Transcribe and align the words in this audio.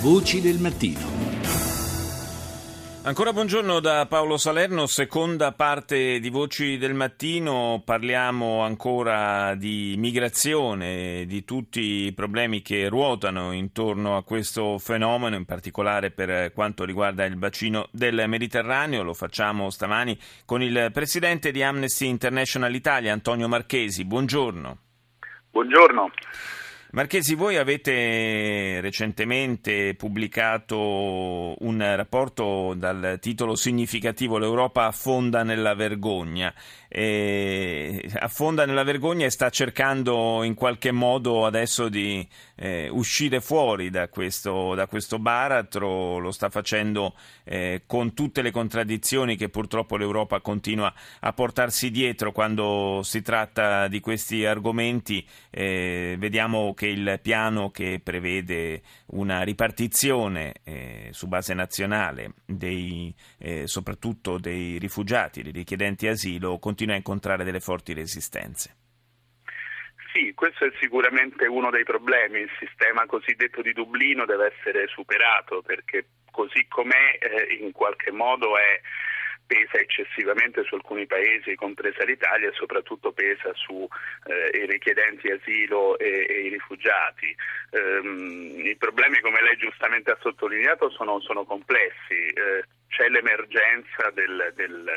Voci 0.00 0.40
del 0.40 0.58
mattino. 0.60 1.00
Ancora 3.02 3.32
buongiorno 3.32 3.80
da 3.80 4.06
Paolo 4.06 4.36
Salerno, 4.36 4.86
seconda 4.86 5.50
parte 5.50 6.20
di 6.20 6.30
Voci 6.30 6.78
del 6.78 6.94
Mattino, 6.94 7.82
parliamo 7.84 8.60
ancora 8.60 9.56
di 9.56 9.96
migrazione, 9.98 11.24
di 11.26 11.42
tutti 11.42 12.06
i 12.06 12.12
problemi 12.12 12.62
che 12.62 12.88
ruotano 12.88 13.50
intorno 13.50 14.16
a 14.16 14.22
questo 14.22 14.78
fenomeno, 14.78 15.34
in 15.34 15.44
particolare 15.44 16.12
per 16.12 16.52
quanto 16.52 16.84
riguarda 16.84 17.24
il 17.24 17.34
bacino 17.34 17.88
del 17.90 18.22
Mediterraneo, 18.28 19.02
lo 19.02 19.14
facciamo 19.14 19.68
stamani 19.68 20.16
con 20.44 20.62
il 20.62 20.90
presidente 20.92 21.50
di 21.50 21.64
Amnesty 21.64 22.06
International 22.06 22.72
Italia, 22.72 23.12
Antonio 23.12 23.48
Marchesi, 23.48 24.04
buongiorno. 24.04 24.78
Buongiorno. 25.50 26.12
Marchesi, 26.90 27.34
voi 27.34 27.58
avete 27.58 28.80
recentemente 28.80 29.94
pubblicato 29.94 31.54
un 31.58 31.84
rapporto 31.94 32.72
dal 32.74 33.18
titolo 33.20 33.56
significativo 33.56 34.38
L'Europa 34.38 34.86
affonda 34.86 35.42
nella 35.42 35.74
vergogna. 35.74 36.50
E 36.88 38.10
affonda 38.14 38.64
nella 38.64 38.84
vergogna 38.84 39.26
e 39.26 39.30
sta 39.30 39.50
cercando 39.50 40.42
in 40.44 40.54
qualche 40.54 40.90
modo 40.90 41.44
adesso 41.44 41.90
di 41.90 42.26
eh, 42.58 42.88
uscire 42.90 43.40
fuori 43.40 43.88
da 43.88 44.08
questo, 44.08 44.74
da 44.74 44.86
questo, 44.86 45.18
baratro, 45.18 46.18
lo 46.18 46.32
sta 46.32 46.50
facendo 46.50 47.14
eh, 47.44 47.82
con 47.86 48.14
tutte 48.14 48.42
le 48.42 48.50
contraddizioni 48.50 49.36
che 49.36 49.48
purtroppo 49.48 49.96
l'Europa 49.96 50.40
continua 50.40 50.92
a 51.20 51.32
portarsi 51.32 51.90
dietro 51.90 52.32
quando 52.32 53.00
si 53.04 53.22
tratta 53.22 53.86
di 53.86 54.00
questi 54.00 54.44
argomenti. 54.44 55.24
Eh, 55.50 56.16
vediamo 56.18 56.74
che 56.74 56.88
il 56.88 57.20
piano 57.22 57.70
che 57.70 58.00
prevede 58.02 58.82
una 59.06 59.42
ripartizione 59.42 60.54
eh, 60.64 61.08
su 61.12 61.28
base 61.28 61.54
nazionale 61.54 62.34
dei, 62.44 63.14
eh, 63.38 63.66
soprattutto 63.66 64.38
dei 64.38 64.78
rifugiati, 64.78 65.42
dei 65.42 65.52
richiedenti 65.52 66.08
asilo, 66.08 66.58
continua 66.58 66.94
a 66.94 66.98
incontrare 66.98 67.44
delle 67.44 67.60
forti 67.60 67.92
resistenze. 67.92 68.87
Sì, 70.12 70.32
questo 70.34 70.64
è 70.64 70.72
sicuramente 70.80 71.46
uno 71.46 71.70
dei 71.70 71.84
problemi. 71.84 72.40
Il 72.40 72.50
sistema 72.58 73.06
cosiddetto 73.06 73.60
di 73.62 73.72
Dublino 73.72 74.24
deve 74.24 74.54
essere 74.56 74.86
superato 74.88 75.62
perché 75.62 76.06
così 76.30 76.66
com'è 76.68 77.18
eh, 77.20 77.58
in 77.60 77.72
qualche 77.72 78.10
modo 78.10 78.56
è 78.56 78.80
pesa 79.48 79.78
eccessivamente 79.78 80.62
su 80.64 80.74
alcuni 80.74 81.06
paesi, 81.06 81.54
compresa 81.54 82.04
l'Italia, 82.04 82.50
e 82.50 82.52
soprattutto 82.52 83.12
pesa 83.12 83.50
sui 83.54 83.88
eh, 84.26 84.66
richiedenti 84.66 85.30
asilo 85.30 85.98
e, 85.98 86.26
e 86.28 86.40
i 86.42 86.48
rifugiati. 86.50 87.34
Um, 87.70 88.60
I 88.66 88.76
problemi, 88.76 89.20
come 89.20 89.40
lei 89.40 89.56
giustamente 89.56 90.10
ha 90.10 90.18
sottolineato, 90.20 90.90
sono, 90.90 91.18
sono 91.20 91.44
complessi. 91.44 92.28
Eh, 92.28 92.64
c'è 92.88 93.08
l'emergenza 93.08 94.10
del, 94.12 94.52
del, 94.54 94.90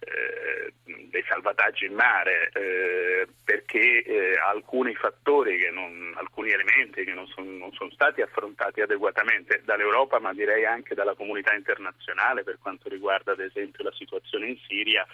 eh, 0.00 0.72
dei 1.10 1.24
salvataggi 1.28 1.86
in 1.86 1.94
mare 1.94 2.50
eh, 2.52 3.26
perché 3.44 4.02
eh, 4.02 4.36
alcuni 4.36 4.94
fattori, 4.94 5.70
non, 5.72 6.14
alcuni 6.16 6.50
elementi 6.50 7.04
che 7.04 7.12
non, 7.12 7.26
son, 7.28 7.56
non, 7.56 7.72
sono 7.72 7.90
stati 7.90 8.20
affrontati 8.20 8.80
adeguatamente 8.80 9.62
dall'Europa 9.64 10.18
ma 10.18 10.32
direi 10.32 10.64
anche 10.64 10.94
dalla 10.94 11.14
comunità 11.14 11.54
internazionale 11.54 12.42
per 12.42 12.58
quanto 12.60 12.88
riguarda 12.88 13.32
ad 13.32 13.40
esempio 13.40 13.84
la 13.84 13.92
situazione 13.92 14.48
in 14.48 14.58
Siria 14.66 15.06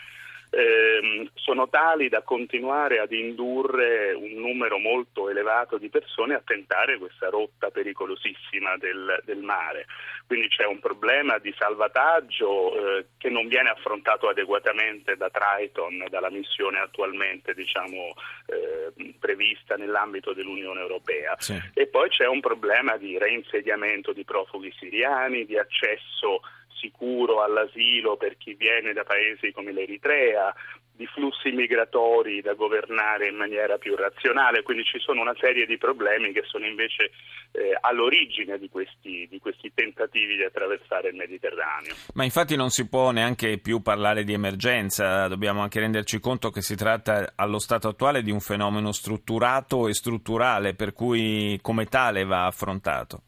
ehm, 0.52 1.30
sono 1.34 1.68
tali 1.68 2.08
da 2.08 2.22
continuare 2.22 2.98
ad 2.98 3.12
indurre 3.12 4.12
un 4.12 4.32
numero 4.34 4.78
molto 4.78 5.30
elevato 5.30 5.78
di 5.78 5.88
persone 5.88 6.34
a 6.34 6.42
tentare 6.44 6.98
questa 6.98 7.28
rotta 7.30 7.70
pericolosissima 7.70 8.76
del, 8.76 9.22
del 9.24 9.38
mare. 9.38 9.86
Quindi 10.32 10.48
c'è 10.48 10.64
un 10.64 10.78
problema 10.78 11.36
di 11.36 11.54
salvataggio 11.58 12.72
eh, 12.72 13.06
che 13.18 13.28
non 13.28 13.48
viene 13.48 13.68
affrontato 13.68 14.30
adeguatamente 14.30 15.14
da 15.14 15.28
Triton, 15.28 16.06
dalla 16.08 16.30
missione 16.30 16.78
attualmente 16.78 17.52
diciamo, 17.52 18.14
eh, 18.46 19.14
prevista 19.20 19.74
nell'ambito 19.74 20.32
dell'Unione 20.32 20.80
Europea. 20.80 21.34
Sì. 21.36 21.60
E 21.74 21.86
poi 21.86 22.08
c'è 22.08 22.26
un 22.26 22.40
problema 22.40 22.96
di 22.96 23.18
reinsediamento 23.18 24.14
di 24.14 24.24
profughi 24.24 24.72
siriani, 24.78 25.44
di 25.44 25.58
accesso 25.58 26.40
sicuro 26.80 27.42
all'asilo 27.42 28.16
per 28.16 28.38
chi 28.38 28.54
viene 28.54 28.94
da 28.94 29.04
paesi 29.04 29.52
come 29.52 29.70
l'Eritrea, 29.70 30.50
di 30.94 31.06
flussi 31.06 31.50
migratori 31.50 32.40
da 32.40 32.54
governare 32.54 33.28
in 33.28 33.36
maniera 33.36 33.78
più 33.78 33.96
razionale, 33.96 34.62
quindi 34.62 34.84
ci 34.84 34.98
sono 34.98 35.20
una 35.20 35.34
serie 35.38 35.66
di 35.66 35.78
problemi 35.78 36.32
che 36.32 36.42
sono 36.44 36.66
invece 36.66 37.10
eh, 37.52 37.76
all'origine 37.80 38.58
di 38.58 38.68
questi, 38.68 39.26
di 39.28 39.38
questi, 39.38 39.72
tentativi 39.74 40.36
di 40.36 40.44
attraversare 40.44 41.08
il 41.08 41.16
Mediterraneo. 41.16 41.94
Ma 42.14 42.24
infatti 42.24 42.56
non 42.56 42.70
si 42.70 42.88
può 42.88 43.10
neanche 43.10 43.58
più 43.58 43.80
parlare 43.80 44.24
di 44.24 44.32
emergenza, 44.32 45.28
dobbiamo 45.28 45.62
anche 45.62 45.80
renderci 45.80 46.20
conto 46.20 46.50
che 46.50 46.62
si 46.62 46.76
tratta 46.76 47.32
allo 47.36 47.58
stato 47.58 47.88
attuale 47.88 48.22
di 48.22 48.30
un 48.30 48.40
fenomeno 48.40 48.92
strutturato 48.92 49.88
e 49.88 49.94
strutturale, 49.94 50.74
per 50.74 50.92
cui 50.92 51.58
come 51.60 51.86
tale 51.86 52.24
va 52.24 52.46
affrontato. 52.46 53.22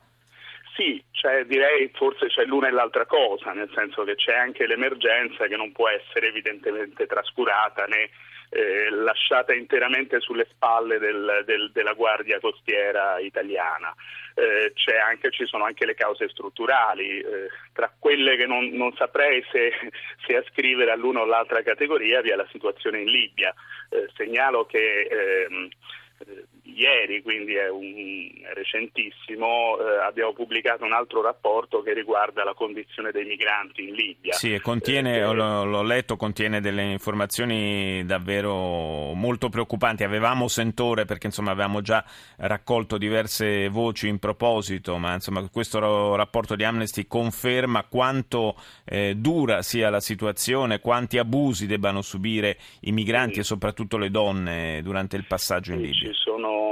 Sì, 0.76 1.03
direi 1.46 1.90
forse 1.94 2.26
c'è 2.26 2.44
l'una 2.44 2.68
e 2.68 2.70
l'altra 2.70 3.06
cosa, 3.06 3.52
nel 3.52 3.70
senso 3.74 4.04
che 4.04 4.14
c'è 4.14 4.34
anche 4.34 4.66
l'emergenza 4.66 5.46
che 5.46 5.56
non 5.56 5.72
può 5.72 5.88
essere 5.88 6.28
evidentemente 6.28 7.06
trascurata 7.06 7.84
né 7.86 8.10
eh, 8.50 8.90
lasciata 8.90 9.52
interamente 9.52 10.20
sulle 10.20 10.46
spalle 10.50 10.98
del, 10.98 11.42
del, 11.44 11.70
della 11.72 11.92
Guardia 11.92 12.38
Costiera 12.38 13.18
italiana. 13.18 13.92
Eh, 14.34 14.72
anche, 15.00 15.30
ci 15.30 15.46
sono 15.46 15.64
anche 15.64 15.86
le 15.86 15.94
cause 15.94 16.28
strutturali, 16.28 17.20
eh, 17.20 17.48
tra 17.72 17.92
quelle 17.98 18.36
che 18.36 18.46
non, 18.46 18.68
non 18.68 18.92
saprei 18.94 19.44
se, 19.50 19.72
se, 20.26 20.36
ascrivere 20.36 20.90
all'una 20.90 21.20
o 21.20 21.22
all'altra 21.22 21.62
categoria 21.62 22.20
vi 22.20 22.30
è 22.30 22.34
la 22.34 22.46
situazione 22.50 23.00
in 23.00 23.08
Libia. 23.08 23.54
Eh, 23.90 24.08
segnalo 24.14 24.66
che 24.66 25.02
ehm, 25.02 25.68
ieri, 26.74 27.22
quindi 27.22 27.54
è, 27.54 27.68
un, 27.68 28.30
è 28.42 28.52
recentissimo, 28.54 29.78
eh, 29.78 30.04
abbiamo 30.04 30.32
pubblicato 30.32 30.84
un 30.84 30.92
altro 30.92 31.22
rapporto 31.22 31.82
che 31.82 31.92
riguarda 31.92 32.44
la 32.44 32.54
condizione 32.54 33.10
dei 33.12 33.24
migranti 33.24 33.88
in 33.88 33.94
Libia. 33.94 34.32
Sì, 34.32 34.52
e 34.52 34.60
contiene, 34.60 35.18
eh, 35.18 35.32
l'ho, 35.32 35.64
l'ho, 35.64 35.82
letto, 35.82 36.16
contiene 36.16 36.60
delle 36.60 36.82
informazioni 36.82 38.04
davvero 38.04 39.12
molto 39.14 39.48
preoccupanti. 39.48 40.04
Avevamo 40.04 40.48
sentore 40.48 41.04
perché 41.04 41.26
insomma 41.26 41.52
avevamo 41.52 41.80
già 41.80 42.04
raccolto 42.38 42.98
diverse 42.98 43.68
voci 43.68 44.08
in 44.08 44.18
proposito, 44.18 44.98
ma 44.98 45.14
insomma 45.14 45.48
questo 45.48 46.16
rapporto 46.16 46.56
di 46.56 46.64
Amnesty 46.64 47.06
conferma 47.06 47.84
quanto 47.84 48.56
eh, 48.84 49.14
dura 49.16 49.62
sia 49.62 49.90
la 49.90 50.00
situazione, 50.00 50.80
quanti 50.80 51.18
abusi 51.18 51.66
debbano 51.66 52.02
subire 52.02 52.58
i 52.80 52.92
migranti 52.92 53.34
sì. 53.34 53.40
e 53.40 53.44
soprattutto 53.44 53.96
le 53.96 54.10
donne 54.10 54.80
durante 54.82 55.16
il 55.16 55.24
passaggio 55.26 55.72
in 55.72 55.80
Libia. 55.80 56.12
Ci 56.12 56.14
sono 56.14 56.63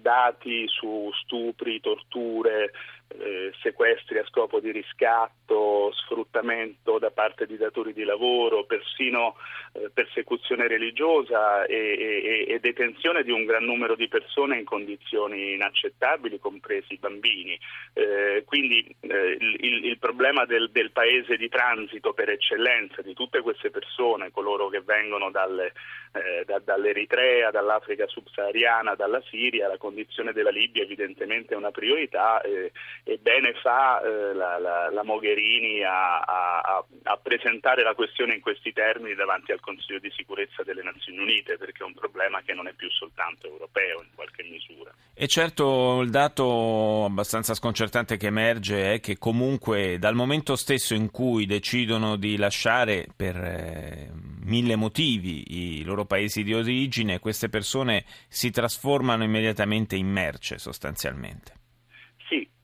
dati 0.00 0.66
su 0.68 1.10
stupri, 1.22 1.80
torture, 1.80 2.70
eh, 3.08 3.52
sequestri 3.62 4.18
a 4.18 4.24
scopo 4.26 4.60
di 4.60 4.70
riscatto, 4.70 5.92
sfruttamento 5.92 6.98
da 6.98 7.10
parte 7.10 7.46
di 7.46 7.56
datori 7.56 7.92
di 7.92 8.04
lavoro, 8.04 8.64
persino 8.64 9.36
eh, 9.72 9.90
persecuzione 9.92 10.68
religiosa 10.68 11.64
e, 11.64 11.76
e, 11.76 12.44
e, 12.48 12.60
detenzione 12.60 13.22
di 13.22 13.30
un 13.30 13.44
gran 13.44 13.64
numero 13.64 13.94
di 13.96 14.08
persone 14.08 14.58
in 14.58 14.64
condizioni 14.64 15.54
inaccettabili, 15.54 16.38
compresi 16.38 16.94
i 16.94 16.98
bambini. 16.98 17.58
Eh, 17.94 18.44
quindi 18.44 18.94
eh, 19.00 19.36
il, 19.38 19.84
il, 19.86 19.98
problema 19.98 20.44
del, 20.44 20.70
del, 20.70 20.90
paese 20.92 21.36
di 21.36 21.48
transito 21.48 22.12
per 22.12 22.28
eccellenza 22.28 23.02
di 23.02 23.14
tutte 23.14 23.40
queste 23.40 23.70
persone, 23.70 24.30
coloro 24.30 24.68
che 24.68 24.80
vengono 24.80 25.30
dalle, 25.30 25.72
eh, 26.12 26.44
da, 26.44 26.58
dall'Eritrea, 26.58 27.50
dall'Africa 27.50 28.06
subsahariana, 28.06 28.94
dalla 28.94 29.22
Siria, 29.28 29.68
la 29.68 29.78
condizione 29.78 30.32
della 30.32 30.50
Libia 30.50 30.82
evidentemente 30.82 31.54
è 31.54 31.56
una 31.56 31.70
priorità 31.70 32.40
eh, 32.42 32.72
e 33.04 33.18
bene 33.18 33.54
fa 33.62 34.00
eh, 34.00 34.34
la, 34.34 34.58
la, 34.58 34.90
la, 34.90 35.02
Mogherini 35.02 35.82
a, 35.82 36.20
a, 36.20 36.84
a, 37.04 37.16
presentare 37.16 37.82
la 37.82 37.94
questione 37.94 38.34
in 38.34 38.40
questi 38.40 38.72
termini 38.72 39.14
davanti 39.14 39.52
al 39.52 39.60
Consiglio 39.60 39.98
di 39.98 40.12
sicurezza 40.14 40.62
delle 40.62 40.82
Nazioni 40.82 41.18
Unite, 41.18 41.56
perché 41.56 41.82
è 41.82 41.86
un 41.86 41.94
problema 41.94 42.42
che 42.42 42.54
non 42.54 42.68
è 42.68 42.74
più 42.74 42.90
soltanto 42.90 43.46
europeo 43.46 44.02
in 44.02 44.10
qualche 44.14 44.42
misura. 44.42 44.92
E 45.14 45.26
certo 45.26 46.00
il 46.00 46.10
dato 46.10 47.04
abbastanza 47.04 47.54
sconcertante 47.54 48.16
che 48.16 48.26
emerge 48.26 48.94
è 48.94 49.00
che 49.00 49.18
comunque 49.18 49.98
dal 49.98 50.14
momento 50.14 50.54
stesso 50.54 50.94
in 50.94 51.10
cui 51.10 51.46
decidono 51.46 52.16
di 52.16 52.36
lasciare 52.36 53.06
per 53.16 53.36
eh, 53.36 54.10
mille 54.44 54.76
motivi 54.76 55.78
i 55.78 55.82
loro 55.82 56.04
paesi 56.04 56.42
di 56.42 56.54
origine, 56.54 57.18
queste 57.18 57.48
persone 57.48 58.04
si 58.28 58.50
trasformano 58.50 59.24
immediatamente 59.24 59.96
in 59.96 60.08
merce 60.08 60.58
sostanzialmente 60.58 61.57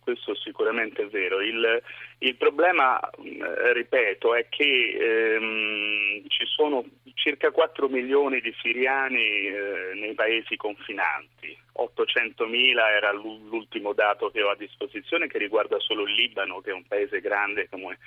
questo 0.04 0.34
sicuramente 0.36 1.02
è 1.02 1.06
vero. 1.06 1.40
Il, 1.40 1.82
il 2.18 2.36
problema, 2.36 3.00
eh, 3.00 3.72
ripeto, 3.72 4.34
è 4.34 4.46
che 4.48 4.96
ehm, 5.00 6.22
ci 6.28 6.46
sono 6.46 6.84
circa 7.14 7.50
4 7.50 7.88
milioni 7.88 8.40
di 8.40 8.54
siriani 8.60 9.46
eh, 9.46 9.92
nei 9.94 10.14
paesi 10.14 10.56
confinanti. 10.56 11.56
800.000 11.76 12.78
era 12.78 13.10
l'ultimo 13.12 13.92
dato 13.92 14.30
che 14.30 14.42
ho 14.42 14.50
a 14.50 14.56
disposizione 14.56 15.26
che 15.26 15.38
riguarda 15.38 15.80
solo 15.80 16.04
il 16.04 16.14
Libano, 16.14 16.60
che 16.60 16.70
è 16.70 16.74
un 16.74 16.86
paese 16.86 17.20
grande 17.20 17.68
come 17.68 17.98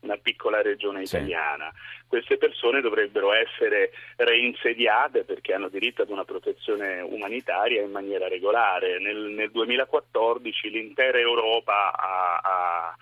una 0.00 0.16
piccola 0.16 0.62
regione 0.62 1.02
italiana. 1.02 1.70
Sì. 1.72 2.04
Queste 2.06 2.36
persone 2.38 2.80
dovrebbero 2.80 3.32
essere 3.32 3.90
reinsediate 4.16 5.24
perché 5.24 5.54
hanno 5.54 5.68
diritto 5.68 6.02
ad 6.02 6.10
una 6.10 6.24
protezione 6.24 7.00
umanitaria 7.00 7.82
in 7.82 7.90
maniera 7.90 8.28
regolare. 8.28 8.98
Nel, 8.98 9.16
nel 9.16 9.50
2014 9.50 10.70
l'intera 10.70 11.18
Europa 11.18 11.92
ha, 11.92 12.40
ha 12.42 12.96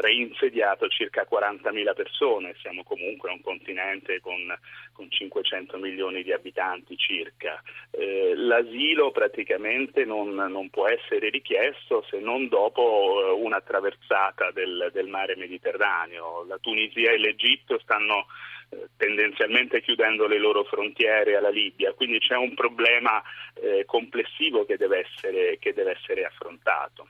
reinsediato 0.00 0.88
circa 0.88 1.26
40.000 1.30 1.94
persone, 1.94 2.54
siamo 2.60 2.84
comunque 2.84 3.30
un 3.30 3.40
continente 3.40 4.20
con, 4.20 4.56
con 4.92 5.10
500 5.10 5.78
milioni 5.78 6.22
di 6.22 6.32
abitanti 6.32 6.96
circa. 6.96 7.62
Eh, 7.90 8.34
l'asilo 8.36 9.10
praticamente 9.10 10.04
non, 10.04 10.34
non, 10.34 10.68
può 10.70 10.86
essere 10.88 11.30
richiesto 11.30 12.04
se 12.08 12.18
non 12.18 12.48
dopo 12.48 12.82
eh, 13.20 13.30
una 13.30 13.60
traversata 13.60 14.50
del, 14.52 14.90
del 14.92 15.08
mare 15.08 15.36
Mediterraneo. 15.36 16.44
La 16.46 16.58
Tunisia 16.58 17.10
e 17.10 17.18
l'Egitto 17.18 17.78
stanno 17.78 18.26
eh, 18.70 18.88
tendenzialmente 18.96 19.80
chiudendo 19.80 20.26
le 20.26 20.38
loro 20.38 20.64
frontiere 20.64 21.36
alla 21.36 21.48
Libia, 21.48 21.94
quindi 21.94 22.18
c'è 22.18 22.36
un 22.36 22.52
problema 22.54 23.22
eh, 23.54 23.84
complessivo 23.86 24.66
che 24.66 24.76
deve 24.76 25.06
essere, 25.06 25.58
che 25.58 25.72
deve 25.72 25.92
essere 25.92 26.24
affrontato. 26.24 27.08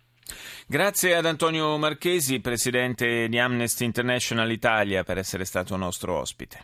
Grazie 0.70 1.16
ad 1.16 1.24
Antonio 1.24 1.78
Marchesi, 1.78 2.40
presidente 2.40 3.26
di 3.30 3.38
Amnesty 3.38 3.86
International 3.86 4.50
Italia, 4.50 5.02
per 5.02 5.16
essere 5.16 5.46
stato 5.46 5.74
nostro 5.78 6.18
ospite. 6.18 6.58